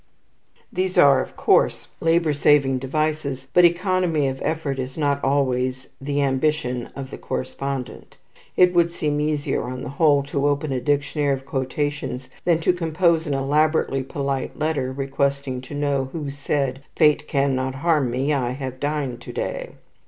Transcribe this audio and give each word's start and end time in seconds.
These 0.73 0.97
are, 0.97 1.21
of 1.21 1.37
course, 1.37 1.87
labour 1.99 2.33
saving 2.33 2.79
devices, 2.79 3.45
but 3.53 3.65
economy 3.65 4.27
of 4.27 4.41
effort 4.41 4.79
is 4.79 4.97
not 4.97 5.23
always 5.23 5.89
the 6.01 6.23
ambition 6.23 6.89
of 6.95 7.11
the 7.11 7.19
correspondent. 7.19 8.17
It 8.57 8.73
would 8.73 8.91
seem 8.91 9.21
easier, 9.21 9.61
on 9.61 9.83
the 9.83 9.89
whole, 10.01 10.23
to 10.23 10.47
open 10.47 10.71
a 10.71 10.81
dictionary 10.81 11.31
of 11.33 11.45
quotations 11.45 12.31
than 12.45 12.57
to 12.61 12.73
compose 12.73 13.27
an 13.27 13.35
elaborately 13.35 14.01
polite 14.01 14.57
letter, 14.57 14.91
requesting 14.91 15.61
to 15.61 15.75
know 15.75 16.09
who 16.13 16.31
said 16.31 16.81
"Fate 16.95 17.27
cannot 17.27 17.75
harm 17.75 18.09
me; 18.09 18.33
I 18.33 18.53
have 18.53 18.79
dined 18.79 19.21
to 19.21 19.31
day." 19.33 19.69